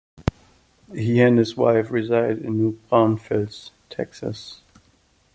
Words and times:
He 0.95 1.21
and 1.21 1.37
his 1.37 1.55
wife 1.55 1.91
reside 1.91 2.39
in 2.39 2.57
New 2.57 2.71
Braunfels, 2.89 3.69
Texas. 3.91 4.61